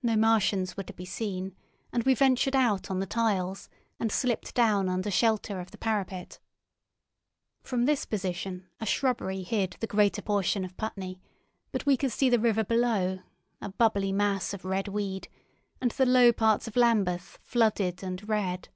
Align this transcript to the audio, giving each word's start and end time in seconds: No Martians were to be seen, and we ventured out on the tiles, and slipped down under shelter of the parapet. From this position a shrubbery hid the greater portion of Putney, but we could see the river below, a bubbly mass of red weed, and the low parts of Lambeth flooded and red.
No 0.00 0.14
Martians 0.14 0.76
were 0.76 0.84
to 0.84 0.92
be 0.92 1.04
seen, 1.04 1.56
and 1.92 2.04
we 2.04 2.14
ventured 2.14 2.54
out 2.54 2.88
on 2.88 3.00
the 3.00 3.04
tiles, 3.04 3.68
and 3.98 4.12
slipped 4.12 4.54
down 4.54 4.88
under 4.88 5.10
shelter 5.10 5.58
of 5.58 5.72
the 5.72 5.76
parapet. 5.76 6.38
From 7.64 7.84
this 7.84 8.06
position 8.06 8.68
a 8.78 8.86
shrubbery 8.86 9.42
hid 9.42 9.76
the 9.80 9.88
greater 9.88 10.22
portion 10.22 10.64
of 10.64 10.76
Putney, 10.76 11.20
but 11.72 11.84
we 11.84 11.96
could 11.96 12.12
see 12.12 12.30
the 12.30 12.38
river 12.38 12.62
below, 12.62 13.18
a 13.60 13.70
bubbly 13.70 14.12
mass 14.12 14.54
of 14.54 14.64
red 14.64 14.86
weed, 14.86 15.26
and 15.80 15.90
the 15.90 16.06
low 16.06 16.32
parts 16.32 16.68
of 16.68 16.76
Lambeth 16.76 17.40
flooded 17.42 18.04
and 18.04 18.28
red. 18.28 18.68